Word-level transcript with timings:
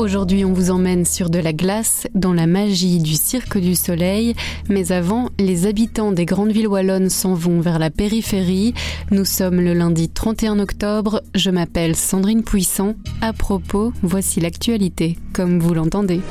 Aujourd'hui, 0.00 0.46
on 0.46 0.54
vous 0.54 0.70
emmène 0.70 1.04
sur 1.04 1.28
de 1.28 1.38
la 1.38 1.52
glace, 1.52 2.06
dans 2.14 2.32
la 2.32 2.46
magie 2.46 3.00
du 3.00 3.16
Cirque 3.16 3.58
du 3.58 3.74
Soleil. 3.74 4.34
Mais 4.70 4.92
avant, 4.92 5.28
les 5.38 5.66
habitants 5.66 6.10
des 6.10 6.24
grandes 6.24 6.52
villes 6.52 6.68
wallonnes 6.68 7.10
s'en 7.10 7.34
vont 7.34 7.60
vers 7.60 7.78
la 7.78 7.90
périphérie. 7.90 8.72
Nous 9.10 9.26
sommes 9.26 9.60
le 9.60 9.74
lundi 9.74 10.08
31 10.08 10.58
octobre. 10.58 11.20
Je 11.34 11.50
m'appelle 11.50 11.94
Sandrine 11.94 12.44
Puissant. 12.44 12.94
À 13.20 13.34
propos, 13.34 13.92
voici 14.02 14.40
l'actualité, 14.40 15.18
comme 15.34 15.60
vous 15.60 15.74
l'entendez. 15.74 16.22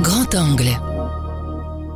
Grand 0.00 0.34
angle. 0.34 0.91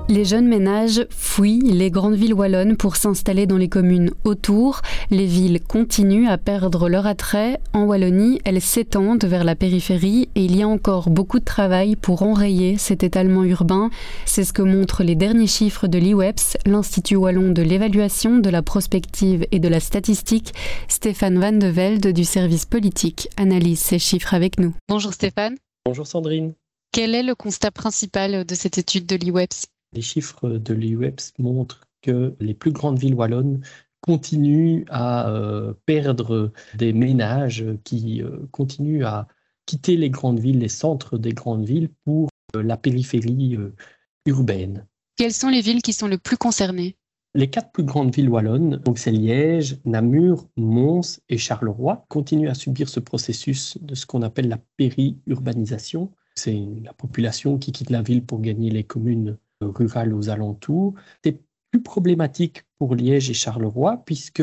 Les 0.08 0.24
jeunes 0.24 0.46
ménages 0.46 1.04
fuient 1.10 1.62
les 1.64 1.90
grandes 1.90 2.14
villes 2.14 2.32
wallonnes 2.32 2.76
pour 2.76 2.94
s'installer 2.94 3.46
dans 3.46 3.56
les 3.56 3.68
communes 3.68 4.12
autour. 4.22 4.82
Les 5.10 5.26
villes 5.26 5.60
continuent 5.60 6.28
à 6.28 6.38
perdre 6.38 6.88
leur 6.88 7.08
attrait. 7.08 7.58
En 7.72 7.82
Wallonie, 7.86 8.40
elles 8.44 8.62
s'étendent 8.62 9.24
vers 9.24 9.42
la 9.42 9.56
périphérie 9.56 10.28
et 10.36 10.44
il 10.44 10.56
y 10.56 10.62
a 10.62 10.68
encore 10.68 11.10
beaucoup 11.10 11.40
de 11.40 11.44
travail 11.44 11.96
pour 11.96 12.22
enrayer 12.22 12.78
cet 12.78 13.02
étalement 13.02 13.42
urbain. 13.42 13.90
C'est 14.26 14.44
ce 14.44 14.52
que 14.52 14.62
montrent 14.62 15.02
les 15.02 15.16
derniers 15.16 15.48
chiffres 15.48 15.88
de 15.88 15.98
l'IWEPS, 15.98 16.56
l'Institut 16.66 17.16
wallon 17.16 17.50
de 17.50 17.62
l'évaluation, 17.62 18.38
de 18.38 18.48
la 18.48 18.62
prospective 18.62 19.44
et 19.50 19.58
de 19.58 19.68
la 19.68 19.80
statistique. 19.80 20.54
Stéphane 20.86 21.40
Van 21.40 21.52
de 21.52 21.66
Velde 21.66 22.12
du 22.12 22.24
service 22.24 22.64
politique 22.64 23.28
analyse 23.36 23.80
ces 23.80 23.98
chiffres 23.98 24.34
avec 24.34 24.60
nous. 24.60 24.72
Bonjour 24.88 25.12
Stéphane. 25.12 25.56
Bonjour 25.84 26.06
Sandrine. 26.06 26.54
Quel 26.92 27.12
est 27.16 27.24
le 27.24 27.34
constat 27.34 27.72
principal 27.72 28.46
de 28.46 28.54
cette 28.54 28.78
étude 28.78 29.06
de 29.06 29.16
l'IWEPS? 29.16 29.66
Les 29.96 30.02
chiffres 30.02 30.48
de 30.48 30.74
l'IUEPS 30.74 31.32
montrent 31.38 31.88
que 32.02 32.36
les 32.38 32.54
plus 32.54 32.70
grandes 32.70 32.98
villes 32.98 33.14
wallonnes 33.14 33.62
continuent 34.02 34.84
à 34.88 35.28
euh, 35.30 35.72
perdre 35.86 36.52
des 36.74 36.92
ménages 36.92 37.64
qui 37.82 38.22
euh, 38.22 38.46
continuent 38.52 39.04
à 39.04 39.26
quitter 39.64 39.96
les 39.96 40.10
grandes 40.10 40.38
villes, 40.38 40.60
les 40.60 40.68
centres 40.68 41.18
des 41.18 41.32
grandes 41.32 41.64
villes 41.64 41.88
pour 42.04 42.28
euh, 42.54 42.62
la 42.62 42.76
périphérie 42.76 43.58
urbaine. 44.26 44.86
Quelles 45.16 45.32
sont 45.32 45.48
les 45.48 45.62
villes 45.62 45.82
qui 45.82 45.94
sont 45.94 46.06
les 46.06 46.18
plus 46.18 46.36
concernées? 46.36 46.96
Les 47.34 47.48
quatre 47.48 47.72
plus 47.72 47.84
grandes 47.84 48.14
villes 48.14 48.28
wallonnes, 48.28 48.76
donc 48.76 48.98
c'est 48.98 49.10
Liège, 49.10 49.78
Namur, 49.84 50.46
Mons 50.56 51.20
et 51.28 51.38
Charleroi, 51.38 52.04
continuent 52.08 52.48
à 52.48 52.54
subir 52.54 52.88
ce 52.88 53.00
processus 53.00 53.76
de 53.80 53.94
ce 53.94 54.06
qu'on 54.06 54.22
appelle 54.22 54.48
la 54.48 54.58
périurbanisation. 54.76 56.12
C'est 56.34 56.62
la 56.84 56.92
population 56.92 57.58
qui 57.58 57.72
quitte 57.72 57.90
la 57.90 58.02
ville 58.02 58.24
pour 58.24 58.40
gagner 58.40 58.70
les 58.70 58.84
communes 58.84 59.36
rurales 59.60 60.14
aux 60.14 60.28
alentours. 60.28 60.94
C'est 61.24 61.40
plus 61.70 61.82
problématique 61.82 62.64
pour 62.78 62.94
Liège 62.94 63.30
et 63.30 63.34
Charleroi 63.34 64.02
puisque 64.06 64.42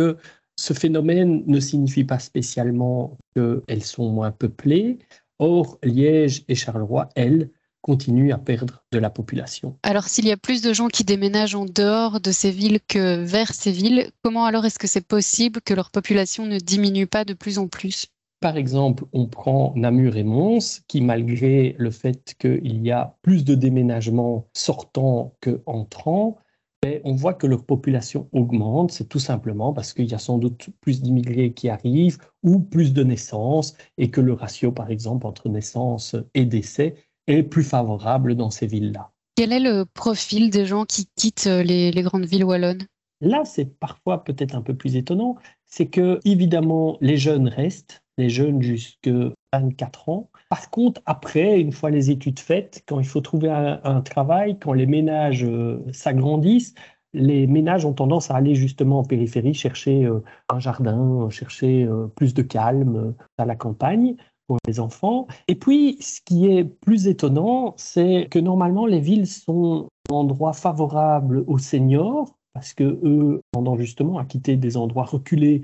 ce 0.55 0.73
phénomène 0.73 1.43
ne 1.47 1.59
signifie 1.59 2.03
pas 2.03 2.19
spécialement 2.19 3.17
qu'elles 3.35 3.83
sont 3.83 4.09
moins 4.11 4.31
peuplées. 4.31 4.99
Or, 5.39 5.79
Liège 5.83 6.43
et 6.47 6.55
Charleroi, 6.55 7.09
elles, 7.15 7.49
continuent 7.81 8.31
à 8.31 8.37
perdre 8.37 8.83
de 8.93 8.97
la 8.97 9.09
population. 9.09 9.77
Alors, 9.83 10.05
s'il 10.05 10.25
y 10.25 10.31
a 10.31 10.37
plus 10.37 10.61
de 10.61 10.73
gens 10.73 10.87
qui 10.87 11.03
déménagent 11.03 11.55
en 11.55 11.65
dehors 11.65 12.21
de 12.21 12.31
ces 12.31 12.49
villes 12.49 12.79
que 12.87 13.21
vers 13.23 13.53
ces 13.53 13.71
villes, 13.71 14.09
comment 14.23 14.45
alors 14.45 14.65
est-ce 14.65 14.79
que 14.79 14.87
c'est 14.87 15.05
possible 15.05 15.59
que 15.61 15.73
leur 15.73 15.91
population 15.91 16.45
ne 16.45 16.59
diminue 16.59 17.07
pas 17.07 17.25
de 17.25 17.33
plus 17.33 17.57
en 17.57 17.67
plus? 17.67 18.07
Par 18.43 18.57
exemple, 18.57 19.05
on 19.13 19.27
prend 19.27 19.71
Namur 19.77 20.17
et 20.17 20.25
Mons, 20.25 20.81
qui 20.89 20.99
malgré 20.99 21.77
le 21.79 21.91
fait 21.91 22.35
qu'il 22.37 22.85
y 22.85 22.91
a 22.91 23.15
plus 23.21 23.45
de 23.45 23.55
déménagements 23.55 24.49
sortants 24.51 25.33
qu'entrants, 25.39 26.35
ben, 26.81 26.99
on 27.05 27.15
voit 27.15 27.35
que 27.35 27.47
leur 27.47 27.63
population 27.63 28.27
augmente. 28.33 28.91
C'est 28.91 29.07
tout 29.07 29.19
simplement 29.19 29.71
parce 29.71 29.93
qu'il 29.93 30.11
y 30.11 30.13
a 30.13 30.17
sans 30.17 30.39
doute 30.39 30.71
plus 30.81 31.01
d'immigrés 31.01 31.53
qui 31.53 31.69
arrivent 31.69 32.17
ou 32.43 32.59
plus 32.59 32.91
de 32.91 33.05
naissances 33.05 33.77
et 33.97 34.11
que 34.11 34.19
le 34.19 34.33
ratio, 34.33 34.73
par 34.73 34.91
exemple, 34.91 35.25
entre 35.25 35.47
naissances 35.47 36.17
et 36.33 36.43
décès 36.43 36.95
est 37.27 37.43
plus 37.43 37.63
favorable 37.63 38.35
dans 38.35 38.49
ces 38.49 38.67
villes-là. 38.67 39.13
Quel 39.37 39.53
est 39.53 39.61
le 39.61 39.85
profil 39.85 40.49
des 40.49 40.65
gens 40.65 40.83
qui 40.83 41.07
quittent 41.15 41.45
les, 41.45 41.93
les 41.93 42.01
grandes 42.01 42.25
villes 42.25 42.43
wallonnes? 42.43 42.85
Là, 43.23 43.45
c'est 43.45 43.79
parfois 43.79 44.25
peut-être 44.25 44.53
un 44.53 44.61
peu 44.61 44.75
plus 44.75 44.97
étonnant. 44.97 45.37
C'est 45.65 45.87
que, 45.87 46.19
évidemment, 46.25 46.97
les 46.99 47.15
jeunes 47.15 47.47
restent, 47.47 48.03
les 48.17 48.29
jeunes 48.29 48.61
jusqu'à 48.61 49.11
24 49.53 50.09
ans. 50.09 50.29
Par 50.49 50.69
contre, 50.69 51.01
après, 51.05 51.61
une 51.61 51.71
fois 51.71 51.89
les 51.89 52.11
études 52.11 52.39
faites, 52.39 52.83
quand 52.85 52.99
il 52.99 53.05
faut 53.05 53.21
trouver 53.21 53.49
un, 53.49 54.01
travail, 54.01 54.59
quand 54.59 54.73
les 54.73 54.85
ménages 54.85 55.45
euh, 55.45 55.81
s'agrandissent, 55.93 56.75
les 57.13 57.47
ménages 57.47 57.85
ont 57.85 57.93
tendance 57.93 58.29
à 58.29 58.35
aller 58.35 58.55
justement 58.55 58.99
en 58.99 59.03
périphérie 59.05 59.53
chercher 59.53 60.03
euh, 60.03 60.21
un 60.49 60.59
jardin, 60.59 61.29
chercher 61.29 61.85
euh, 61.85 62.07
plus 62.07 62.33
de 62.33 62.41
calme 62.41 63.15
à 63.37 63.45
la 63.45 63.55
campagne 63.55 64.17
pour 64.47 64.57
les 64.67 64.81
enfants. 64.81 65.27
Et 65.47 65.55
puis, 65.55 65.97
ce 66.01 66.19
qui 66.25 66.47
est 66.47 66.65
plus 66.65 67.07
étonnant, 67.07 67.73
c'est 67.77 68.27
que 68.29 68.39
normalement, 68.39 68.85
les 68.85 68.99
villes 68.99 69.27
sont 69.27 69.87
un 70.11 70.13
endroit 70.13 70.51
favorable 70.51 71.45
aux 71.47 71.57
seniors 71.57 72.35
parce 72.53 72.73
que 72.73 72.83
eux, 72.83 73.41
pendant 73.51 73.77
justement 73.77 74.17
à 74.17 74.25
quitter 74.25 74.55
des 74.57 74.77
endroits 74.77 75.05
reculés 75.05 75.63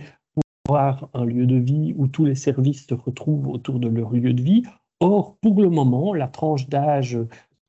un 1.14 1.26
lieu 1.26 1.46
de 1.46 1.58
vie 1.58 1.94
où 1.98 2.08
tous 2.08 2.26
les 2.26 2.36
services 2.36 2.86
se 2.88 2.94
retrouvent 2.94 3.48
autour 3.48 3.80
de 3.80 3.88
leur 3.88 4.12
lieu 4.12 4.34
de 4.34 4.42
vie. 4.42 4.64
Or, 5.00 5.36
pour 5.42 5.62
le 5.62 5.70
moment, 5.70 6.14
la 6.14 6.28
tranche 6.28 6.68
d'âge 6.68 7.18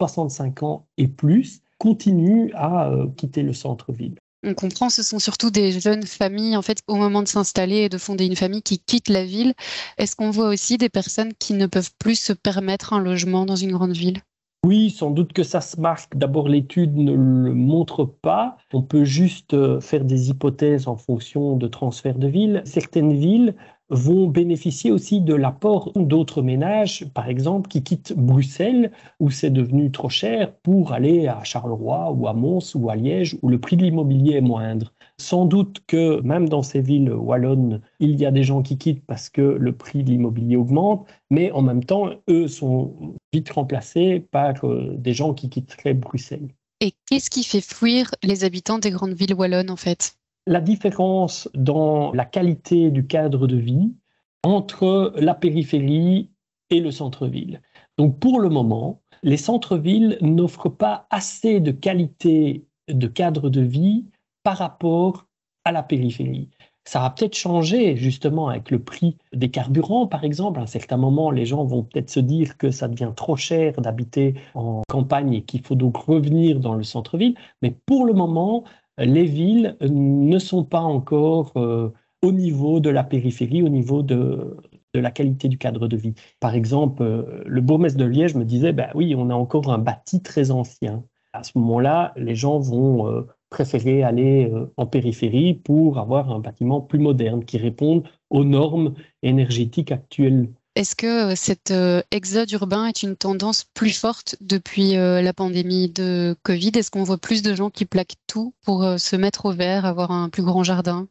65 0.01 0.63
ans 0.63 0.87
et 0.97 1.09
plus 1.09 1.61
continue 1.79 2.53
à 2.55 2.91
euh, 2.91 3.07
quitter 3.17 3.43
le 3.43 3.53
centre-ville. 3.53 4.17
On 4.43 4.55
comprend, 4.55 4.89
ce 4.89 5.03
sont 5.03 5.19
surtout 5.19 5.51
des 5.51 5.79
jeunes 5.81 6.05
familles, 6.05 6.57
en 6.57 6.63
fait, 6.63 6.81
au 6.89 6.97
moment 6.97 7.23
de 7.23 7.29
s'installer 7.29 7.77
et 7.77 7.89
de 7.89 7.99
fonder 7.99 8.25
une 8.25 8.37
famille 8.37 8.63
qui 8.63 8.79
quittent 8.79 9.11
la 9.11 9.25
ville. 9.25 9.55
Est-ce 9.99 10.17
qu'on 10.17 10.31
voit 10.31 10.49
aussi 10.49 10.79
des 10.79 10.89
personnes 10.89 11.33
qui 11.39 11.53
ne 11.53 11.67
peuvent 11.67 11.91
plus 11.99 12.19
se 12.19 12.33
permettre 12.33 12.95
un 12.95 13.01
logement 13.01 13.45
dans 13.45 13.57
une 13.57 13.73
grande 13.73 13.93
ville? 13.93 14.23
Oui, 14.67 14.91
sans 14.91 15.11
doute 15.11 15.33
que 15.33 15.43
ça 15.43 15.63
se 15.63 15.81
marque. 15.81 16.17
D'abord, 16.17 16.49
l'étude 16.49 16.95
ne 16.95 17.13
le 17.13 17.55
montre 17.55 18.05
pas. 18.05 18.59
On 18.75 18.83
peut 18.83 19.05
juste 19.05 19.55
euh, 19.55 19.81
faire 19.81 20.05
des 20.05 20.29
hypothèses 20.29 20.87
en 20.87 20.97
fonction 20.97 21.57
de 21.57 21.67
transferts 21.67 22.19
de 22.19 22.29
villes. 22.29 22.63
Certaines 22.67 23.15
villes 23.15 23.55
vont 23.91 24.29
bénéficier 24.29 24.91
aussi 24.91 25.21
de 25.21 25.35
l'apport 25.35 25.93
d'autres 25.95 26.43
ménages, 26.43 27.07
par 27.13 27.29
exemple, 27.29 27.69
qui 27.69 27.83
quittent 27.83 28.15
Bruxelles, 28.17 28.93
où 29.19 29.31
c'est 29.31 29.51
devenu 29.51 29.91
trop 29.91 30.09
cher, 30.09 30.55
pour 30.63 30.93
aller 30.93 31.27
à 31.27 31.43
Charleroi 31.45 32.13
ou 32.13 32.27
à 32.29 32.33
Mons 32.33 32.75
ou 32.75 32.89
à 32.89 32.97
Liège, 32.97 33.37
où 33.43 33.49
le 33.49 33.61
prix 33.61 33.77
de 33.77 33.85
l'immobilier 33.85 34.37
est 34.37 34.41
moindre. 34.41 34.93
Sans 35.19 35.45
doute 35.45 35.83
que 35.87 36.21
même 36.23 36.49
dans 36.49 36.63
ces 36.63 36.81
villes 36.81 37.13
wallonnes, 37.13 37.83
il 37.99 38.19
y 38.19 38.25
a 38.25 38.31
des 38.31 38.43
gens 38.43 38.63
qui 38.63 38.79
quittent 38.79 39.05
parce 39.05 39.29
que 39.29 39.43
le 39.43 39.73
prix 39.73 40.03
de 40.03 40.11
l'immobilier 40.11 40.57
augmente, 40.57 41.07
mais 41.31 41.51
en 41.53 41.61
même 41.61 41.85
temps, 41.85 42.11
eux 42.29 42.49
sont 42.49 43.17
vite 43.33 43.51
remplacés 43.51 44.21
par 44.31 44.65
euh, 44.65 44.95
des 44.97 45.13
gens 45.13 45.35
qui 45.35 45.51
quitteraient 45.51 45.95
Bruxelles. 45.95 46.49
Et 46.81 46.95
qu'est-ce 47.07 47.29
qui 47.29 47.45
fait 47.45 47.61
fuir 47.61 48.11
les 48.23 48.45
habitants 48.45 48.79
des 48.79 48.91
grandes 48.91 49.13
villes 49.13 49.35
wallonnes 49.35 49.71
en 49.71 49.77
fait? 49.77 50.17
La 50.47 50.61
différence 50.61 51.49
dans 51.55 52.13
la 52.13 52.25
qualité 52.25 52.91
du 52.91 53.07
cadre 53.07 53.47
de 53.47 53.57
vie 53.57 53.95
entre 54.43 55.13
la 55.17 55.35
périphérie 55.35 56.31
et 56.71 56.81
le 56.81 56.91
centre-ville. 56.91 57.61
Donc 57.99 58.19
pour 58.19 58.41
le 58.41 58.49
moment, 58.49 59.03
les 59.23 59.37
centres-villes 59.37 60.19
n'offrent 60.23 60.71
pas 60.71 61.07
assez 61.11 61.61
de 61.61 61.71
qualité 61.71 62.65
de 62.89 63.07
cadre 63.07 63.51
de 63.51 63.61
vie 63.61 64.07
par 64.43 64.57
rapport 64.57 65.27
à 65.65 65.73
la 65.73 65.83
périphérie. 65.83 66.49
Ça 66.85 67.01
va 67.01 67.11
peut-être 67.11 67.37
changer 67.37 67.95
justement 67.97 68.49
avec 68.49 68.71
le 68.71 68.83
prix 68.83 69.19
des 69.35 69.51
carburants, 69.51 70.07
par 70.07 70.25
exemple. 70.25 70.59
À 70.59 70.63
un 70.63 70.67
certain 70.67 70.97
moment, 70.97 71.31
les 71.31 71.45
gens 71.45 71.65
vont 71.65 71.83
peut-être 71.83 72.11
se 72.11 72.21
dire 72.21 72.57
que 72.57 72.71
ça 72.71 72.89
devient 72.89 73.13
trop 73.15 73.37
cher 73.37 73.81
d'habiter 73.81 74.35
en 74.55 74.83
campagne 74.89 75.35
et 75.35 75.43
qu'il 75.43 75.63
faut 75.63 75.75
donc 75.75 75.99
revenir 75.99 76.59
dans 76.59 76.75
le 76.75 76.83
centre-ville. 76.83 77.37
Mais 77.61 77.71
pour 77.85 78.07
le 78.07 78.15
moment, 78.15 78.65
les 79.05 79.25
villes 79.25 79.77
ne 79.81 80.39
sont 80.39 80.65
pas 80.65 80.81
encore 80.81 81.53
euh, 81.57 81.91
au 82.23 82.33
niveau 82.33 82.81
de 82.81 82.91
la 82.91 83.05
périphérie, 83.05 83.63
au 83.63 83.69
niveau 83.69 84.03
de, 84.03 84.57
la 84.95 85.11
qualité 85.11 85.49
du 85.49 85.59
cadre 85.59 85.89
de 85.89 85.97
vie. 85.97 86.15
Par 86.41 86.55
exemple, 86.55 87.03
euh, 87.03 87.43
le 87.47 87.61
bourgmestre 87.61 87.99
de 87.99 88.05
Liège 88.05 88.35
me 88.35 88.45
disait, 88.45 88.73
bah 88.73 88.91
oui, 88.95 89.15
on 89.17 89.31
a 89.31 89.35
encore 89.35 89.73
un 89.73 89.79
bâti 89.79 90.23
très 90.23 90.51
ancien. 90.51 91.05
À 91.33 91.43
ce 91.45 91.57
moment-là, 91.59 92.13
les 92.17 92.35
gens 92.35 92.59
vont 92.59 93.07
euh, 93.09 93.23
préférer 93.51 94.03
aller 94.03 94.53
en 94.77 94.87
périphérie 94.87 95.55
pour 95.55 95.99
avoir 95.99 96.31
un 96.31 96.39
bâtiment 96.39 96.81
plus 96.81 97.01
moderne 97.01 97.45
qui 97.45 97.59
réponde 97.59 98.05
aux 98.31 98.45
normes 98.45 98.95
énergétiques 99.23 99.91
actuelles 99.91 100.49
est-ce 100.77 100.95
que 100.95 101.33
euh, 101.33 101.35
cet 101.35 101.73
euh, 101.73 102.01
exode 102.11 102.51
urbain 102.53 102.87
est 102.87 103.03
une 103.03 103.17
tendance 103.17 103.65
plus 103.75 103.99
forte 103.99 104.37
depuis 104.41 104.97
euh, 104.97 105.21
la 105.21 105.33
pandémie 105.33 105.89
de 105.89 106.37
Covid? 106.43 106.73
Est-ce 106.77 106.91
qu'on 106.91 107.03
voit 107.03 107.19
plus 107.19 107.43
de 107.43 107.55
gens 107.55 107.71
qui 107.71 107.85
plaquent 107.85 108.17
tout 108.27 108.55
pour 108.63 108.85
se 108.99 109.17
mettre 109.17 109.47
au 109.47 109.53
vert, 109.53 109.85
avoir 109.85 110.13
un 110.13 110.29
plus 110.29 110.43
grand 110.43 110.63
jardin? 110.63 111.09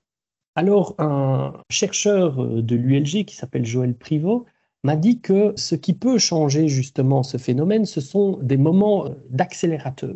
Alors, 0.56 0.96
un 0.98 1.54
chercheur 1.70 2.46
de 2.46 2.76
l'ULG 2.76 3.26
qui 3.26 3.36
s'appelle 3.36 3.66
Joël 3.66 3.96
Privot 3.96 4.46
m'a 4.84 4.96
dit 4.96 5.20
que 5.20 5.54
ce 5.56 5.76
qui 5.76 5.94
peut 5.94 6.18
changer 6.18 6.68
justement 6.68 7.24
ce 7.24 7.38
phénomène, 7.38 7.86
ce 7.86 8.02
sont 8.02 8.40
des 8.42 8.58
moments 8.58 9.10
d'accélérateur. 9.30 10.16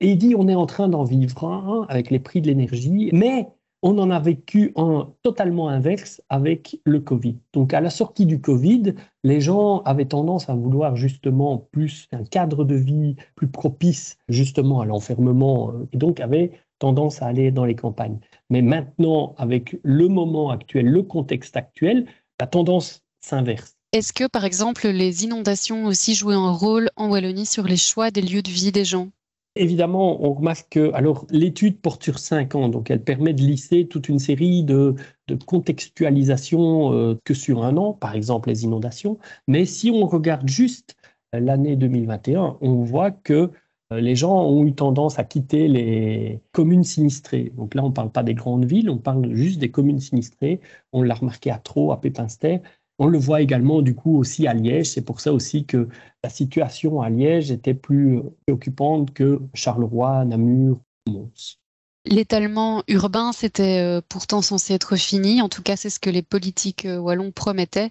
Et 0.00 0.10
il 0.10 0.18
dit 0.18 0.34
on 0.36 0.48
est 0.48 0.54
en 0.54 0.66
train 0.66 0.88
d'en 0.88 1.04
vivre 1.04 1.44
un 1.44 1.86
avec 1.88 2.10
les 2.10 2.18
prix 2.18 2.40
de 2.40 2.48
l'énergie, 2.48 3.10
mais 3.12 3.48
on 3.82 3.98
en 3.98 4.10
a 4.10 4.18
vécu 4.20 4.72
un 4.76 5.12
totalement 5.22 5.68
inverse 5.68 6.22
avec 6.28 6.80
le 6.84 7.00
Covid. 7.00 7.36
Donc 7.52 7.74
à 7.74 7.80
la 7.80 7.90
sortie 7.90 8.26
du 8.26 8.40
Covid, 8.40 8.94
les 9.24 9.40
gens 9.40 9.82
avaient 9.82 10.06
tendance 10.06 10.48
à 10.48 10.54
vouloir 10.54 10.96
justement 10.96 11.68
plus 11.72 12.08
un 12.12 12.24
cadre 12.24 12.64
de 12.64 12.76
vie 12.76 13.16
plus 13.34 13.48
propice 13.48 14.16
justement 14.28 14.80
à 14.80 14.84
l'enfermement 14.84 15.70
euh, 15.70 15.88
et 15.92 15.96
donc 15.96 16.20
avaient 16.20 16.52
tendance 16.78 17.22
à 17.22 17.26
aller 17.26 17.50
dans 17.50 17.64
les 17.64 17.76
campagnes. 17.76 18.18
Mais 18.50 18.62
maintenant, 18.62 19.34
avec 19.38 19.78
le 19.82 20.08
moment 20.08 20.50
actuel, 20.50 20.86
le 20.86 21.02
contexte 21.02 21.56
actuel, 21.56 22.06
la 22.40 22.46
tendance 22.46 23.04
s'inverse. 23.20 23.76
Est-ce 23.92 24.12
que, 24.12 24.26
par 24.26 24.44
exemple, 24.44 24.88
les 24.88 25.24
inondations 25.24 25.84
aussi 25.84 26.14
jouaient 26.14 26.34
un 26.34 26.50
rôle 26.50 26.90
en 26.96 27.10
Wallonie 27.10 27.46
sur 27.46 27.64
les 27.64 27.76
choix 27.76 28.10
des 28.10 28.22
lieux 28.22 28.42
de 28.42 28.50
vie 28.50 28.72
des 28.72 28.84
gens? 28.84 29.10
Évidemment, 29.54 30.24
on 30.24 30.32
remarque 30.32 30.70
que 30.70 30.92
alors 30.94 31.26
l'étude 31.30 31.78
porte 31.78 32.02
sur 32.02 32.18
cinq 32.18 32.54
ans, 32.54 32.70
donc 32.70 32.90
elle 32.90 33.04
permet 33.04 33.34
de 33.34 33.42
lisser 33.42 33.86
toute 33.86 34.08
une 34.08 34.18
série 34.18 34.64
de, 34.64 34.94
de 35.28 35.34
contextualisations 35.34 36.94
euh, 36.94 37.20
que 37.22 37.34
sur 37.34 37.62
un 37.62 37.76
an, 37.76 37.92
par 37.92 38.14
exemple 38.14 38.48
les 38.48 38.64
inondations. 38.64 39.18
Mais 39.48 39.66
si 39.66 39.90
on 39.90 40.06
regarde 40.06 40.48
juste 40.48 40.96
l'année 41.34 41.76
2021, 41.76 42.56
on 42.62 42.82
voit 42.82 43.10
que 43.10 43.50
euh, 43.92 44.00
les 44.00 44.16
gens 44.16 44.42
ont 44.42 44.64
eu 44.64 44.74
tendance 44.74 45.18
à 45.18 45.24
quitter 45.24 45.68
les 45.68 46.40
communes 46.52 46.84
sinistrées. 46.84 47.52
Donc 47.56 47.74
là, 47.74 47.84
on 47.84 47.88
ne 47.88 47.92
parle 47.94 48.10
pas 48.10 48.22
des 48.22 48.34
grandes 48.34 48.64
villes, 48.64 48.88
on 48.88 48.98
parle 48.98 49.34
juste 49.34 49.58
des 49.58 49.70
communes 49.70 50.00
sinistrées. 50.00 50.60
On 50.92 51.02
l'a 51.02 51.14
remarqué 51.14 51.50
à 51.50 51.58
Trot, 51.58 51.92
à 51.92 52.00
Pépinster. 52.00 52.62
On 53.02 53.08
le 53.08 53.18
voit 53.18 53.42
également 53.42 53.82
du 53.82 53.96
coup 53.96 54.16
aussi 54.16 54.46
à 54.46 54.54
Liège. 54.54 54.90
C'est 54.90 55.04
pour 55.04 55.20
ça 55.20 55.32
aussi 55.32 55.66
que 55.66 55.88
la 56.22 56.30
situation 56.30 57.02
à 57.02 57.10
Liège 57.10 57.50
était 57.50 57.74
plus 57.74 58.20
préoccupante 58.46 59.12
que 59.12 59.40
Charleroi, 59.54 60.24
Namur, 60.24 60.78
Mons. 61.08 61.58
L'étalement 62.04 62.84
urbain, 62.86 63.32
c'était 63.32 63.80
euh, 63.80 64.00
pourtant 64.08 64.40
censé 64.40 64.74
être 64.74 64.94
fini. 64.94 65.42
En 65.42 65.48
tout 65.48 65.62
cas, 65.62 65.74
c'est 65.74 65.90
ce 65.90 65.98
que 65.98 66.10
les 66.10 66.22
politiques 66.22 66.84
euh, 66.84 66.98
wallons 66.98 67.32
promettaient. 67.32 67.90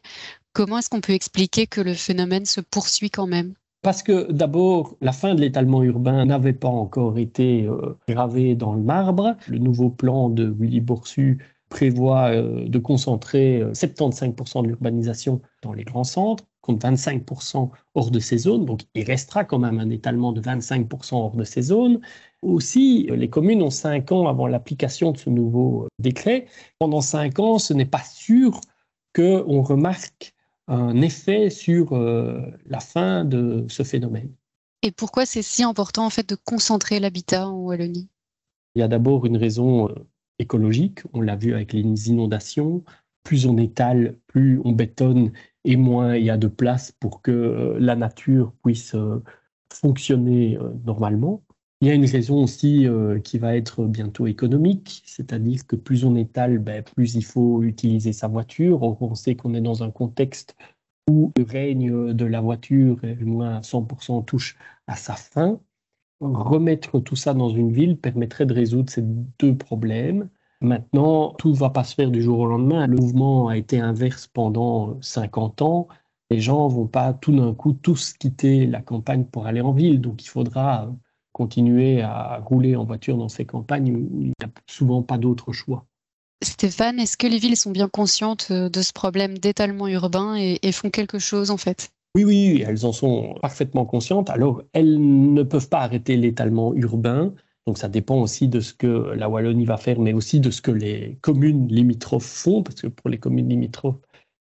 Comment 0.54 0.78
est-ce 0.78 0.90
qu'on 0.90 1.02
peut 1.02 1.12
expliquer 1.12 1.68
que 1.68 1.82
le 1.82 1.94
phénomène 1.94 2.46
se 2.46 2.62
poursuit 2.62 3.10
quand 3.10 3.28
même? 3.28 3.54
Parce 3.82 4.04
que 4.04 4.32
d'abord, 4.32 4.96
la 5.02 5.12
fin 5.12 5.36
de 5.36 5.42
l'étalement 5.42 5.84
urbain 5.84 6.24
n'avait 6.24 6.54
pas 6.54 6.70
encore 6.70 7.18
été 7.18 7.66
euh, 7.66 7.98
gravée 8.08 8.56
dans 8.56 8.76
le 8.76 8.82
marbre. 8.82 9.36
Le 9.50 9.58
nouveau 9.58 9.90
plan 9.90 10.30
de 10.30 10.56
Willy 10.58 10.80
Boursu 10.80 11.46
prévoit 11.72 12.30
euh, 12.30 12.68
de 12.68 12.78
concentrer 12.78 13.64
75% 13.72 14.60
euh, 14.60 14.62
de 14.62 14.68
l'urbanisation 14.68 15.42
dans 15.64 15.74
les 15.74 15.84
grands 15.84 16.04
centres, 16.04 16.44
contre 16.60 16.86
25% 16.86 17.72
hors 17.96 18.12
de 18.12 18.20
ces 18.20 18.38
zones. 18.38 18.66
Donc 18.66 18.82
il 18.94 19.04
restera 19.04 19.44
quand 19.44 19.58
même 19.58 19.80
un 19.80 19.90
étalement 19.90 20.34
de 20.34 20.42
25% 20.42 21.16
hors 21.16 21.36
de 21.36 21.44
ces 21.44 21.64
zones. 21.64 22.00
Aussi, 22.44 23.08
les 23.10 23.30
communes 23.30 23.64
ont 23.64 23.72
cinq 23.72 24.12
ans 24.12 24.28
avant 24.28 24.46
l'application 24.46 25.12
de 25.12 25.18
ce 25.18 25.32
nouveau 25.32 25.88
décret. 25.98 26.46
Pendant 26.78 27.02
cinq 27.02 27.40
ans, 27.40 27.58
ce 27.58 27.74
n'est 27.74 27.86
pas 27.86 28.04
sûr 28.04 28.62
qu'on 29.16 29.64
remarque 29.64 30.36
un 30.68 31.02
effet 31.02 31.50
sur 31.50 31.94
euh, 31.94 32.42
la 32.66 32.80
fin 32.80 33.26
de 33.26 33.66
ce 33.70 33.84
phénomène. 33.84 34.32
Et 34.84 34.92
pourquoi 34.92 35.26
c'est 35.26 35.42
si 35.42 35.64
important 35.64 36.06
en 36.06 36.10
fait 36.10 36.28
de 36.28 36.36
concentrer 36.36 37.00
l'habitat 37.00 37.48
en 37.48 37.58
Wallonie? 37.58 38.10
Il 38.76 38.80
y 38.80 38.84
a 38.84 38.88
d'abord 38.88 39.26
une 39.26 39.38
raison 39.38 39.90
écologique. 40.42 41.02
On 41.14 41.22
l'a 41.22 41.36
vu 41.36 41.54
avec 41.54 41.74
les 41.74 42.10
inondations. 42.10 42.84
Plus 43.24 43.46
on 43.46 43.58
étale, 43.58 44.18
plus 44.28 44.60
on 44.66 44.72
bétonne 44.72 45.32
et 45.64 45.76
moins 45.76 46.16
il 46.16 46.26
y 46.26 46.30
a 46.30 46.38
de 46.38 46.48
place 46.48 46.92
pour 46.92 47.22
que 47.22 47.32
euh, 47.32 47.78
la 47.80 47.96
nature 47.96 48.54
puisse 48.64 48.96
euh, 48.96 49.24
fonctionner 49.72 50.58
euh, 50.58 50.72
normalement. 50.86 51.44
Il 51.82 51.88
y 51.88 51.92
a 51.92 51.96
une 51.96 52.06
raison 52.06 52.44
aussi 52.44 52.86
qui 53.24 53.40
va 53.40 53.56
être 53.56 53.86
bientôt 53.86 54.28
économique, 54.28 55.02
c'est-à-dire 55.08 55.66
que 55.66 55.76
plus 55.76 56.06
on 56.06 56.16
étale, 56.16 56.60
ben, 56.60 56.84
plus 56.84 57.16
il 57.16 57.26
faut 57.26 57.64
utiliser 57.64 58.14
sa 58.14 58.28
voiture. 58.28 58.84
On 59.02 59.16
sait 59.16 59.36
qu'on 59.36 59.56
est 59.56 59.62
dans 59.62 59.82
un 59.82 59.90
contexte 59.90 60.56
où 61.10 61.32
le 61.36 61.44
règne 61.44 62.14
de 62.14 62.26
la 62.26 62.40
voiture, 62.40 63.02
moins 63.22 63.56
à 63.56 63.62
100%, 63.62 64.24
touche 64.26 64.58
à 64.86 64.96
sa 64.96 65.16
fin 65.16 65.60
remettre 66.22 67.00
tout 67.00 67.16
ça 67.16 67.34
dans 67.34 67.50
une 67.50 67.72
ville 67.72 67.98
permettrait 67.98 68.46
de 68.46 68.54
résoudre 68.54 68.90
ces 68.92 69.02
deux 69.02 69.56
problèmes. 69.56 70.30
Maintenant, 70.62 71.34
tout 71.40 71.50
ne 71.50 71.56
va 71.56 71.72
pas 71.72 71.84
se 71.84 71.96
faire 71.96 72.12
du 72.12 72.22
jour 72.22 72.40
au 72.40 72.46
lendemain. 72.46 72.86
Le 72.86 72.98
mouvement 72.98 73.48
a 73.48 73.58
été 73.58 73.80
inverse 73.80 74.28
pendant 74.28 75.02
50 75.02 75.62
ans. 75.64 75.88
Les 76.30 76.40
gens 76.40 76.70
ne 76.70 76.74
vont 76.74 76.88
pas 76.88 77.14
tout 77.14 77.36
d'un 77.36 77.54
coup 77.54 77.74
tous 77.74 78.14
quitter 78.14 78.68
la 78.68 78.82
campagne 78.82 79.26
pour 79.26 79.48
aller 79.48 79.62
en 79.62 79.74
ville. 79.74 80.00
Donc 80.00 80.24
il 80.24 80.28
faudra 80.28 80.94
continuer 81.32 82.02
à 82.02 82.38
rouler 82.46 82.76
en 82.76 82.86
voiture 82.86 83.18
dans 83.18 83.30
ces 83.30 83.46
campagnes 83.46 83.96
où 83.96 84.22
il 84.22 84.28
n'y 84.28 84.34
a 84.44 84.50
souvent 84.68 85.02
pas 85.02 85.18
d'autre 85.18 85.52
choix. 85.52 85.86
Stéphane, 86.44 87.00
est-ce 87.00 87.18
que 87.18 87.28
les 87.28 87.38
villes 87.38 87.58
sont 87.58 87.72
bien 87.72 87.88
conscientes 87.88 88.52
de 88.52 88.82
ce 88.82 88.94
problème 88.94 89.38
d'étalement 89.38 89.88
urbain 89.88 90.36
et, 90.36 90.60
et 90.62 90.72
font 90.72 90.90
quelque 90.90 91.20
chose 91.20 91.52
en 91.52 91.58
fait? 91.58 91.92
Oui, 92.16 92.26
oui, 92.26 92.64
elles 92.68 92.86
en 92.86 92.92
sont 92.92 93.36
parfaitement 93.42 93.86
conscientes. 93.86 94.30
Alors, 94.30 94.64
elles 94.74 95.00
ne 95.00 95.44
peuvent 95.44 95.70
pas 95.70 95.80
arrêter 95.80 96.18
l'étalement 96.18 96.74
urbain. 96.74 97.34
Donc, 97.66 97.78
ça 97.78 97.88
dépend 97.88 98.22
aussi 98.22 98.48
de 98.50 98.60
ce 98.60 98.74
que 98.74 98.88
la 98.88 99.30
Wallonie 99.30 99.66
va 99.66 99.78
faire, 99.78 100.00
mais 100.00 100.12
aussi 100.12 100.42
de 100.42 100.52
ce 100.52 100.62
que 100.62 100.72
les 100.72 101.18
communes 101.22 101.68
limitrophes 101.70 102.26
font, 102.26 102.64
parce 102.64 102.82
que 102.82 102.88
pour 102.88 103.10
les 103.10 103.18
communes 103.18 103.48
limitrophes, 103.48 104.00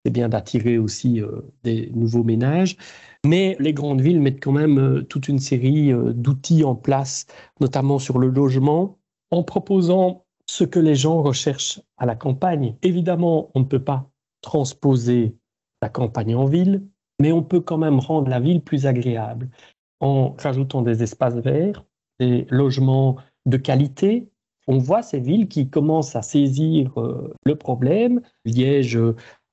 c'est 0.05 0.11
bien 0.11 0.29
d'attirer 0.29 0.77
aussi 0.77 1.19
euh, 1.21 1.41
des 1.63 1.89
nouveaux 1.95 2.23
ménages. 2.23 2.77
Mais 3.25 3.57
les 3.59 3.73
grandes 3.73 4.01
villes 4.01 4.21
mettent 4.21 4.43
quand 4.43 4.51
même 4.51 4.77
euh, 4.77 5.01
toute 5.01 5.27
une 5.27 5.39
série 5.39 5.91
euh, 5.91 6.13
d'outils 6.13 6.63
en 6.63 6.75
place, 6.75 7.25
notamment 7.59 7.97
sur 7.97 8.19
le 8.19 8.27
logement, 8.29 8.99
en 9.31 9.41
proposant 9.41 10.25
ce 10.45 10.63
que 10.63 10.79
les 10.79 10.93
gens 10.93 11.23
recherchent 11.23 11.81
à 11.97 12.05
la 12.05 12.15
campagne. 12.15 12.75
Évidemment, 12.83 13.49
on 13.55 13.61
ne 13.61 13.65
peut 13.65 13.83
pas 13.83 14.07
transposer 14.41 15.35
la 15.81 15.89
campagne 15.89 16.35
en 16.35 16.45
ville, 16.45 16.83
mais 17.19 17.31
on 17.31 17.43
peut 17.43 17.61
quand 17.61 17.77
même 17.77 17.99
rendre 17.99 18.29
la 18.29 18.39
ville 18.39 18.61
plus 18.61 18.85
agréable 18.85 19.49
en 19.99 20.35
rajoutant 20.37 20.81
des 20.81 21.03
espaces 21.03 21.35
verts, 21.35 21.85
des 22.19 22.45
logements 22.49 23.17
de 23.45 23.57
qualité. 23.57 24.29
On 24.67 24.77
voit 24.77 25.03
ces 25.03 25.19
villes 25.19 25.47
qui 25.47 25.69
commencent 25.69 26.15
à 26.15 26.21
saisir 26.21 26.91
euh, 26.99 27.33
le 27.45 27.55
problème. 27.55 28.21
Liège 28.45 28.99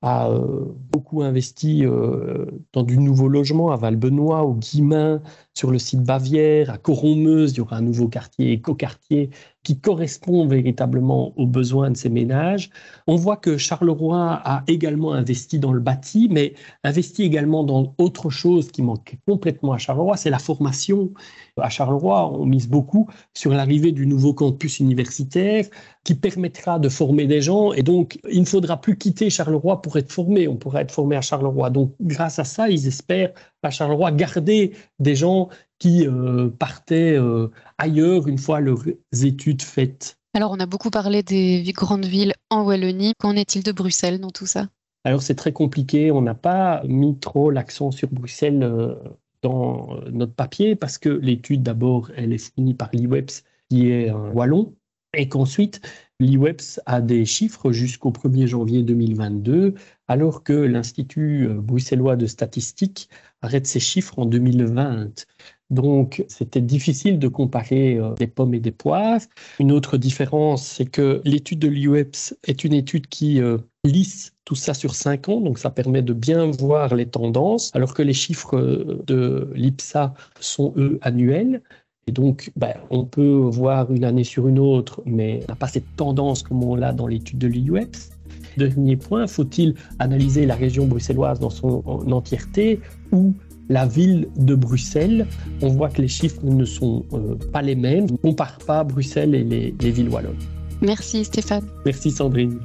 a 0.03 0.29
euh, 0.29 0.65
beaucoup 0.91 1.23
investi 1.23 1.85
euh, 1.85 2.45
dans 2.73 2.83
du 2.83 2.97
nouveau 2.97 3.29
logement 3.29 3.71
à 3.71 3.77
Val-Benoît, 3.77 4.43
au 4.43 4.53
Guimain, 4.53 5.21
sur 5.53 5.71
le 5.71 5.79
site 5.79 6.01
Bavière, 6.01 6.69
à 6.69 6.77
Coronmeuse, 6.77 7.53
il 7.53 7.57
y 7.57 7.61
aura 7.61 7.77
un 7.77 7.81
nouveau 7.81 8.07
quartier, 8.07 8.51
éco-quartier, 8.53 9.29
qui 9.63 9.79
correspond 9.79 10.45
véritablement 10.45 11.37
aux 11.37 11.47
besoins 11.47 11.89
de 11.89 11.95
ces 11.95 12.09
ménages. 12.09 12.69
On 13.07 13.15
voit 13.15 13.37
que 13.37 13.57
Charleroi 13.57 14.41
a 14.43 14.63
également 14.67 15.13
investi 15.13 15.59
dans 15.59 15.71
le 15.71 15.79
bâti, 15.79 16.27
mais 16.29 16.53
investi 16.83 17.23
également 17.23 17.63
dans 17.63 17.93
autre 17.97 18.29
chose 18.29 18.71
qui 18.71 18.81
manque 18.81 19.17
complètement 19.27 19.73
à 19.73 19.77
Charleroi, 19.77 20.17
c'est 20.17 20.29
la 20.29 20.39
formation. 20.39 21.13
À 21.57 21.69
Charleroi, 21.69 22.31
on 22.33 22.45
mise 22.45 22.67
beaucoup 22.67 23.07
sur 23.33 23.53
l'arrivée 23.53 23.91
du 23.91 24.05
nouveau 24.05 24.33
campus 24.33 24.79
universitaire 24.79 25.65
qui 26.03 26.15
permettra 26.15 26.79
de 26.79 26.89
former 26.89 27.27
des 27.27 27.41
gens. 27.41 27.71
Et 27.73 27.83
donc, 27.83 28.19
il 28.29 28.41
ne 28.41 28.45
faudra 28.45 28.81
plus 28.81 28.97
quitter 28.97 29.29
Charleroi 29.29 29.81
pour 29.81 29.97
être 29.97 30.11
formé. 30.11 30.47
On 30.47 30.57
pourra 30.57 30.81
être 30.81 30.91
formé 30.91 31.15
à 31.15 31.21
Charleroi. 31.21 31.69
Donc, 31.69 31.93
grâce 32.01 32.39
à 32.39 32.43
ça, 32.43 32.69
ils 32.69 32.87
espèrent 32.87 33.31
à 33.65 33.71
Charleroi 33.71 34.11
garder 34.11 34.75
des 34.99 35.15
gens 35.15 35.49
qui 35.83 36.07
euh, 36.07 36.49
partaient 36.49 37.17
euh, 37.17 37.49
ailleurs 37.77 38.29
une 38.29 38.37
fois 38.37 38.61
leurs 38.61 38.85
études 39.21 39.61
faites. 39.61 40.17
Alors, 40.33 40.51
on 40.51 40.59
a 40.61 40.65
beaucoup 40.65 40.89
parlé 40.89 41.23
des 41.23 41.61
grandes 41.75 42.05
villes 42.05 42.33
en 42.49 42.63
Wallonie. 42.63 43.13
Qu'en 43.19 43.35
est-il 43.35 43.63
de 43.63 43.73
Bruxelles 43.73 44.21
dans 44.21 44.29
tout 44.29 44.45
ça? 44.45 44.67
Alors, 45.03 45.21
c'est 45.21 45.35
très 45.35 45.51
compliqué. 45.51 46.09
On 46.09 46.21
n'a 46.21 46.35
pas 46.35 46.83
mis 46.85 47.19
trop 47.19 47.51
l'accent 47.51 47.91
sur 47.91 48.07
Bruxelles 48.09 48.63
euh, 48.63 48.95
dans 49.41 49.99
notre 50.09 50.33
papier 50.33 50.77
parce 50.77 50.97
que 50.97 51.09
l'étude, 51.09 51.63
d'abord, 51.63 52.11
elle 52.15 52.31
est 52.31 52.53
finie 52.53 52.73
par 52.73 52.89
l'IWEPS, 52.93 53.43
qui 53.69 53.91
est 53.91 54.07
un 54.07 54.29
wallon, 54.29 54.73
et 55.13 55.27
qu'ensuite, 55.27 55.81
l'IWEPS 56.21 56.79
a 56.85 57.01
des 57.01 57.25
chiffres 57.25 57.73
jusqu'au 57.73 58.11
1er 58.11 58.47
janvier 58.47 58.83
2022, 58.83 59.73
alors 60.07 60.43
que 60.43 60.53
l'Institut 60.53 61.49
bruxellois 61.49 62.15
de 62.15 62.25
statistique 62.25 63.09
arrête 63.43 63.67
ses 63.67 63.79
chiffres 63.79 64.17
en 64.17 64.25
2020. 64.25 65.25
Donc, 65.69 66.23
c'était 66.27 66.61
difficile 66.61 67.19
de 67.19 67.27
comparer 67.27 67.97
euh, 67.97 68.13
des 68.13 68.27
pommes 68.27 68.53
et 68.53 68.59
des 68.59 68.71
poires. 68.71 69.19
Une 69.59 69.71
autre 69.71 69.97
différence, 69.97 70.65
c'est 70.65 70.85
que 70.85 71.21
l'étude 71.25 71.59
de 71.59 71.67
l'IUEPS 71.67 72.35
est 72.47 72.63
une 72.63 72.73
étude 72.73 73.07
qui 73.07 73.41
euh, 73.41 73.57
lisse 73.83 74.33
tout 74.45 74.55
ça 74.55 74.73
sur 74.73 74.93
cinq 74.93 75.29
ans, 75.29 75.41
donc 75.41 75.57
ça 75.57 75.71
permet 75.71 76.01
de 76.01 76.13
bien 76.13 76.45
voir 76.45 76.95
les 76.95 77.07
tendances, 77.07 77.71
alors 77.73 77.93
que 77.93 78.03
les 78.03 78.13
chiffres 78.13 78.57
euh, 78.57 79.01
de 79.07 79.49
l'IPSA 79.55 80.13
sont, 80.39 80.73
eux, 80.77 80.99
annuels. 81.01 81.61
Et 82.05 82.11
donc, 82.11 82.51
ben, 82.55 82.75
on 82.89 83.05
peut 83.05 83.35
voir 83.35 83.91
une 83.91 84.03
année 84.03 84.25
sur 84.25 84.47
une 84.47 84.59
autre, 84.59 85.01
mais 85.05 85.39
on 85.47 85.53
n'a 85.53 85.55
pas 85.55 85.67
cette 85.67 85.95
tendance 85.95 86.43
comme 86.43 86.63
on 86.63 86.75
l'a 86.75 86.93
dans 86.93 87.07
l'étude 87.07 87.39
de 87.39 87.47
l'IUEX. 87.47 88.12
Dernier 88.57 88.97
point, 88.97 89.27
faut-il 89.27 89.75
analyser 89.99 90.45
la 90.45 90.55
région 90.55 90.85
bruxelloise 90.87 91.39
dans 91.39 91.49
son 91.49 91.83
entièreté 92.11 92.79
ou 93.11 93.33
la 93.69 93.85
ville 93.85 94.27
de 94.35 94.55
Bruxelles? 94.55 95.25
On 95.61 95.69
voit 95.69 95.89
que 95.89 96.01
les 96.01 96.07
chiffres 96.07 96.41
ne 96.43 96.65
sont 96.65 97.05
euh, 97.13 97.35
pas 97.51 97.61
les 97.61 97.75
mêmes. 97.75 98.07
On 98.09 98.13
ne 98.13 98.31
compare 98.31 98.57
pas 98.59 98.83
Bruxelles 98.83 99.35
et 99.35 99.43
les, 99.43 99.75
les 99.79 99.91
villes 99.91 100.09
wallonnes. 100.09 100.35
Merci 100.81 101.23
Stéphane. 101.23 101.65
Merci 101.85 102.11
Sandrine. 102.11 102.59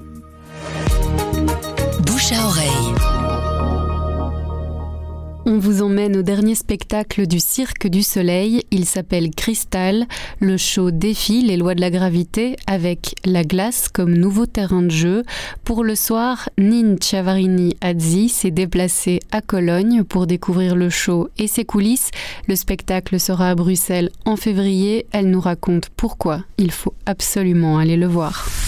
Bouche 2.07 2.33
à 2.33 2.47
oreille. 2.47 3.08
On 5.51 5.57
vous 5.57 5.81
emmène 5.81 6.15
au 6.15 6.21
dernier 6.21 6.55
spectacle 6.55 7.27
du 7.27 7.41
Cirque 7.41 7.87
du 7.87 8.03
Soleil. 8.03 8.65
Il 8.71 8.85
s'appelle 8.85 9.31
Cristal. 9.31 10.07
Le 10.41 10.59
show 10.59 10.91
défie 10.91 11.41
les 11.41 11.57
lois 11.57 11.75
de 11.75 11.81
la 11.81 11.91
gravité 11.91 12.57
avec 12.67 13.15
la 13.25 13.45
glace 13.45 13.89
comme 13.89 14.13
nouveau 14.13 14.45
terrain 14.45 14.83
de 14.83 14.91
jeu. 14.91 15.23
Pour 15.65 15.85
le 15.85 15.95
soir, 15.95 16.51
Nin 16.59 16.97
Chavarini 17.03 17.75
Adzi 17.81 18.29
s'est 18.29 18.51
déplacée 18.51 19.21
à 19.33 19.41
Cologne 19.41 20.05
pour 20.05 20.27
découvrir 20.27 20.77
le 20.77 20.91
show 20.91 21.31
et 21.39 21.47
ses 21.47 21.65
coulisses. 21.65 22.11
Le 22.47 22.55
spectacle 22.55 23.19
sera 23.19 23.49
à 23.49 23.55
Bruxelles 23.55 24.11
en 24.27 24.37
février. 24.37 25.07
Elle 25.13 25.31
nous 25.31 25.41
raconte 25.41 25.89
pourquoi 25.97 26.45
il 26.59 26.73
faut 26.73 26.93
absolument 27.07 27.79
aller 27.79 27.97
le 27.97 28.07
voir. 28.07 28.68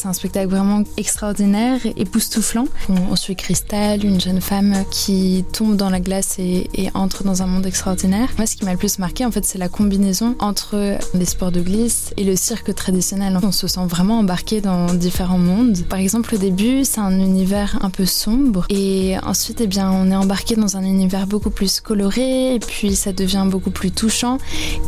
C'est 0.00 0.08
un 0.08 0.14
spectacle 0.14 0.48
vraiment 0.48 0.82
extraordinaire, 0.96 1.78
époustouflant. 1.94 2.64
On, 2.88 3.16
suit 3.16 3.36
Cristal, 3.36 4.02
une 4.02 4.18
jeune 4.18 4.40
femme 4.40 4.74
qui 4.90 5.44
tombe 5.52 5.76
dans 5.76 5.90
la 5.90 6.00
glace 6.00 6.38
et, 6.38 6.70
entre 6.94 7.22
dans 7.22 7.42
un 7.42 7.46
monde 7.46 7.66
extraordinaire. 7.66 8.30
Moi, 8.38 8.46
ce 8.46 8.56
qui 8.56 8.64
m'a 8.64 8.72
le 8.72 8.78
plus 8.78 8.98
marqué, 8.98 9.26
en 9.26 9.30
fait, 9.30 9.44
c'est 9.44 9.58
la 9.58 9.68
combinaison 9.68 10.36
entre 10.38 10.96
les 11.12 11.26
sports 11.26 11.52
de 11.52 11.60
glisse 11.60 12.14
et 12.16 12.24
le 12.24 12.34
cirque 12.34 12.74
traditionnel. 12.74 13.38
On 13.42 13.52
se 13.52 13.66
sent 13.66 13.84
vraiment 13.86 14.20
embarqué 14.20 14.62
dans 14.62 14.86
différents 14.94 15.36
mondes. 15.36 15.82
Par 15.82 15.98
exemple, 15.98 16.34
au 16.34 16.38
début, 16.38 16.86
c'est 16.86 17.00
un 17.00 17.20
univers 17.20 17.78
un 17.82 17.90
peu 17.90 18.06
sombre 18.06 18.64
et 18.70 19.16
ensuite, 19.22 19.60
eh 19.60 19.66
bien, 19.66 19.92
on 19.92 20.10
est 20.10 20.16
embarqué 20.16 20.56
dans 20.56 20.78
un 20.78 20.82
univers 20.82 21.26
beaucoup 21.26 21.50
plus 21.50 21.82
coloré 21.82 22.54
et 22.54 22.58
puis 22.58 22.96
ça 22.96 23.12
devient 23.12 23.44
beaucoup 23.50 23.70
plus 23.70 23.90
touchant. 23.90 24.38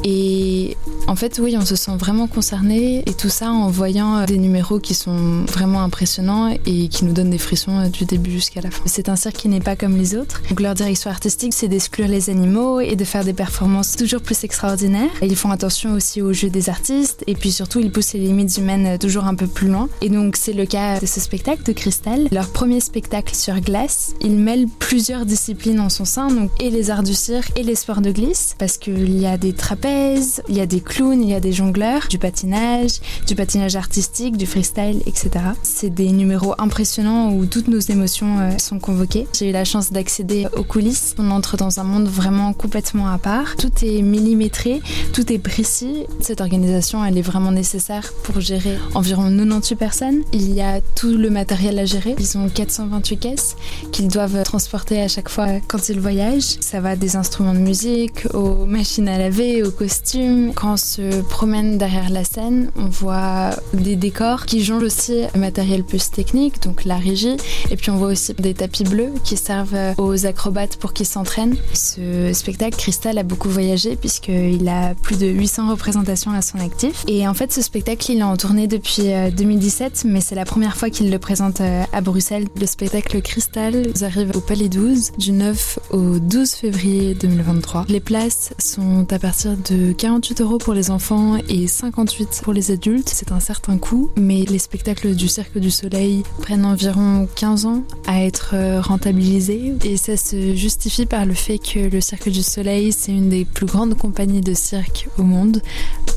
Et 0.04 0.74
en 1.06 1.16
fait, 1.16 1.38
oui, 1.38 1.54
on 1.58 1.66
se 1.66 1.76
sent 1.76 1.96
vraiment 1.98 2.28
concerné 2.28 3.02
et 3.04 3.12
tout 3.12 3.28
ça 3.28 3.50
en 3.50 3.68
voyant 3.68 4.24
des 4.24 4.38
numéros 4.38 4.78
qui 4.78 4.94
sont 4.94 5.01
sont 5.02 5.44
vraiment 5.44 5.82
impressionnants 5.82 6.54
et 6.66 6.88
qui 6.88 7.04
nous 7.04 7.12
donnent 7.12 7.30
des 7.30 7.38
frissons 7.38 7.78
euh, 7.78 7.88
du 7.88 8.04
début 8.04 8.30
jusqu'à 8.30 8.60
la 8.60 8.70
fin. 8.70 8.82
C'est 8.86 9.08
un 9.08 9.16
cirque 9.16 9.36
qui 9.36 9.48
n'est 9.48 9.60
pas 9.60 9.76
comme 9.76 9.96
les 9.96 10.14
autres. 10.14 10.42
Donc 10.48 10.60
leur 10.60 10.74
direction 10.74 11.10
artistique, 11.10 11.54
c'est 11.54 11.68
d'exclure 11.68 12.08
les 12.08 12.30
animaux 12.30 12.80
et 12.80 12.96
de 12.96 13.04
faire 13.04 13.24
des 13.24 13.32
performances 13.32 13.96
toujours 13.96 14.20
plus 14.20 14.44
extraordinaires. 14.44 15.10
Ils 15.22 15.36
font 15.36 15.50
attention 15.50 15.92
aussi 15.92 16.22
au 16.22 16.32
jeu 16.32 16.50
des 16.50 16.68
artistes 16.68 17.24
et 17.26 17.34
puis 17.34 17.52
surtout 17.52 17.80
ils 17.80 17.90
poussent 17.90 18.12
les 18.12 18.20
limites 18.20 18.56
humaines 18.58 18.86
euh, 18.86 18.98
toujours 18.98 19.24
un 19.24 19.34
peu 19.34 19.46
plus 19.46 19.68
loin. 19.68 19.88
Et 20.00 20.08
donc 20.08 20.36
c'est 20.36 20.52
le 20.52 20.66
cas 20.66 21.00
de 21.00 21.06
ce 21.06 21.20
spectacle 21.20 21.64
de 21.64 21.72
Cristal. 21.72 22.28
Leur 22.30 22.48
premier 22.48 22.80
spectacle 22.80 23.34
sur 23.34 23.60
glace, 23.60 24.14
il 24.20 24.36
mêle 24.36 24.66
plusieurs 24.78 25.26
disciplines 25.26 25.80
en 25.80 25.88
son 25.88 26.04
sein, 26.04 26.28
donc 26.28 26.50
et 26.60 26.70
les 26.70 26.90
arts 26.90 27.02
du 27.02 27.14
cirque 27.14 27.58
et 27.58 27.62
les 27.62 27.74
sports 27.74 28.00
de 28.00 28.12
glisse, 28.12 28.54
parce 28.58 28.78
qu'il 28.78 29.18
y 29.18 29.26
a 29.26 29.36
des 29.36 29.52
trapèzes, 29.52 30.42
il 30.48 30.56
y 30.56 30.60
a 30.60 30.66
des 30.66 30.80
clowns, 30.80 31.22
il 31.22 31.30
y 31.30 31.34
a 31.34 31.40
des 31.40 31.52
jongleurs, 31.52 32.06
du 32.08 32.18
patinage, 32.18 33.00
du 33.26 33.34
patinage 33.34 33.76
artistique, 33.76 34.36
du 34.36 34.46
freestyle 34.46 34.91
etc. 35.06 35.30
C'est 35.62 35.90
des 35.90 36.10
numéros 36.10 36.54
impressionnants 36.58 37.32
où 37.32 37.46
toutes 37.46 37.68
nos 37.68 37.80
émotions 37.80 38.38
euh, 38.38 38.58
sont 38.58 38.78
convoquées. 38.78 39.26
J'ai 39.32 39.50
eu 39.50 39.52
la 39.52 39.64
chance 39.64 39.92
d'accéder 39.92 40.46
aux 40.56 40.64
coulisses. 40.64 41.14
On 41.18 41.30
entre 41.30 41.56
dans 41.56 41.80
un 41.80 41.84
monde 41.84 42.06
vraiment 42.06 42.52
complètement 42.52 43.08
à 43.08 43.18
part. 43.18 43.56
Tout 43.56 43.72
est 43.82 44.02
millimétré, 44.02 44.82
tout 45.12 45.32
est 45.32 45.38
précis. 45.38 46.04
Cette 46.20 46.40
organisation, 46.40 47.04
elle 47.04 47.18
est 47.18 47.22
vraiment 47.22 47.52
nécessaire 47.52 48.12
pour 48.24 48.40
gérer 48.40 48.76
environ 48.94 49.30
98 49.30 49.76
personnes. 49.76 50.22
Il 50.32 50.52
y 50.54 50.60
a 50.60 50.80
tout 50.80 51.16
le 51.16 51.30
matériel 51.30 51.78
à 51.78 51.84
gérer. 51.84 52.14
Ils 52.18 52.38
ont 52.38 52.48
428 52.48 53.16
caisses 53.16 53.56
qu'ils 53.92 54.08
doivent 54.08 54.42
transporter 54.42 55.00
à 55.00 55.08
chaque 55.08 55.28
fois 55.28 55.46
quand 55.68 55.88
ils 55.88 56.00
voyagent. 56.00 56.56
Ça 56.60 56.80
va 56.80 56.96
des 56.96 57.16
instruments 57.16 57.54
de 57.54 57.58
musique 57.58 58.26
aux 58.34 58.66
machines 58.66 59.08
à 59.08 59.18
laver, 59.18 59.62
aux 59.62 59.70
costumes. 59.70 60.52
Quand 60.54 60.74
on 60.74 60.76
se 60.76 61.22
promène 61.22 61.78
derrière 61.78 62.10
la 62.10 62.24
scène, 62.24 62.70
on 62.76 62.86
voit 62.86 63.50
des 63.74 63.96
décors 63.96 64.46
qui 64.46 64.62
jonglent 64.82 64.86
aussi 64.86 65.26
matériel 65.36 65.84
plus 65.84 66.10
technique, 66.10 66.62
donc 66.62 66.84
la 66.84 66.96
régie. 66.96 67.36
Et 67.70 67.76
puis 67.76 67.90
on 67.90 67.96
voit 67.96 68.08
aussi 68.08 68.34
des 68.34 68.54
tapis 68.54 68.84
bleus 68.84 69.12
qui 69.24 69.36
servent 69.36 69.94
aux 69.98 70.26
acrobates 70.26 70.76
pour 70.76 70.92
qu'ils 70.92 71.06
s'entraînent. 71.06 71.56
Ce 71.74 72.32
spectacle, 72.32 72.76
Cristal 72.76 73.18
a 73.18 73.22
beaucoup 73.22 73.48
voyagé 73.48 73.96
puisqu'il 73.96 74.68
a 74.68 74.94
plus 74.94 75.18
de 75.18 75.26
800 75.26 75.70
représentations 75.70 76.32
à 76.32 76.42
son 76.42 76.58
actif. 76.58 77.04
Et 77.08 77.26
en 77.26 77.34
fait, 77.34 77.52
ce 77.52 77.62
spectacle, 77.62 78.10
il 78.10 78.18
est 78.18 78.22
en 78.22 78.36
tournée 78.36 78.66
depuis 78.66 79.10
2017, 79.36 80.02
euh, 80.04 80.08
mais 80.10 80.20
c'est 80.20 80.34
la 80.34 80.44
première 80.44 80.76
fois 80.76 80.90
qu'il 80.90 81.10
le 81.10 81.18
présente 81.18 81.60
euh, 81.60 81.84
à 81.92 82.00
Bruxelles. 82.00 82.46
Le 82.58 82.66
spectacle 82.66 83.20
Cristal 83.22 83.92
arrive 84.02 84.32
au 84.34 84.40
Palais 84.40 84.68
12 84.68 85.12
du 85.18 85.32
9 85.32 85.78
au 85.90 86.18
12 86.18 86.50
février 86.52 87.14
2023. 87.14 87.86
Les 87.88 88.00
places 88.00 88.52
sont 88.58 89.06
à 89.12 89.18
partir 89.18 89.56
de 89.70 89.92
48 89.92 90.40
euros 90.40 90.58
pour 90.58 90.74
les 90.74 90.90
enfants 90.90 91.36
et 91.48 91.66
58 91.66 92.40
pour 92.42 92.52
les 92.52 92.70
adultes. 92.70 93.10
C'est 93.12 93.32
un 93.32 93.40
certain 93.40 93.78
coût, 93.78 94.10
mais 94.16 94.44
les 94.48 94.58
spectacles 94.72 95.14
du 95.14 95.28
Cirque 95.28 95.58
du 95.58 95.70
Soleil 95.70 96.22
prennent 96.40 96.64
environ 96.64 97.28
15 97.36 97.66
ans 97.66 97.82
à 98.06 98.24
être 98.24 98.52
euh, 98.54 98.80
rentabilisés 98.80 99.74
et 99.84 99.98
ça 99.98 100.16
se 100.16 100.54
justifie 100.54 101.04
par 101.04 101.26
le 101.26 101.34
fait 101.34 101.58
que 101.58 101.78
le 101.78 102.00
Cirque 102.00 102.30
du 102.30 102.42
Soleil 102.42 102.90
c'est 102.90 103.12
une 103.12 103.28
des 103.28 103.44
plus 103.44 103.66
grandes 103.66 103.94
compagnies 103.98 104.40
de 104.40 104.54
cirque 104.54 105.10
au 105.18 105.24
monde 105.24 105.60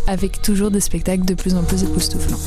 avec 0.07 0.41
toujours 0.41 0.71
des 0.71 0.79
spectacles 0.79 1.25
de 1.25 1.33
plus 1.33 1.53
en 1.53 1.63
plus 1.63 1.83
époustouflants. 1.83 2.39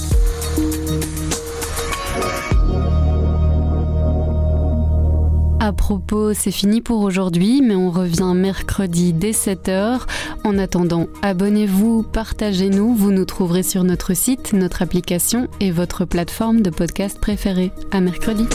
À 5.60 5.72
propos, 5.74 6.32
c'est 6.32 6.50
fini 6.50 6.80
pour 6.80 7.00
aujourd'hui, 7.02 7.60
mais 7.60 7.74
on 7.74 7.90
revient 7.90 8.32
mercredi 8.34 9.12
dès 9.12 9.32
7h. 9.32 10.00
En 10.44 10.58
attendant, 10.58 11.08
abonnez-vous, 11.22 12.02
partagez-nous, 12.02 12.94
vous 12.94 13.12
nous 13.12 13.24
trouverez 13.24 13.62
sur 13.62 13.84
notre 13.84 14.14
site, 14.14 14.52
notre 14.52 14.82
application 14.82 15.48
et 15.60 15.70
votre 15.70 16.04
plateforme 16.04 16.62
de 16.62 16.70
podcast 16.70 17.20
préférée. 17.20 17.72
À 17.90 18.00
mercredi. 18.00 18.46